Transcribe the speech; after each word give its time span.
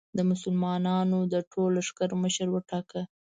د 0.17 0.19
مسلمانانو 0.31 1.19
د 1.33 1.35
ټول 1.51 1.69
لښکر 1.77 2.09
مشر 2.23 2.47
وټاکه. 2.51 3.01